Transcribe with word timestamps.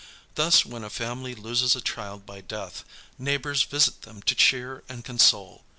Thus 0.33 0.65
when 0.65 0.83
a 0.83 0.89
family 0.89 1.35
loses 1.35 1.75
a 1.75 1.79
child 1.79 2.25
by 2.25 2.41
death, 2.41 2.83
neighbors 3.19 3.61
visit 3.61 4.01
them 4.01 4.23
to 4.23 4.33
cheer 4.33 4.83
and 4.89 5.05
console. 5.05 5.63